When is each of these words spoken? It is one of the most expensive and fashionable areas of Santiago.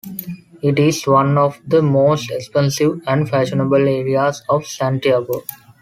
It 0.63 0.79
is 0.79 1.05
one 1.05 1.37
of 1.37 1.61
the 1.63 1.79
most 1.83 2.31
expensive 2.31 3.01
and 3.05 3.29
fashionable 3.29 3.87
areas 3.87 4.41
of 4.49 4.65
Santiago. 4.65 5.43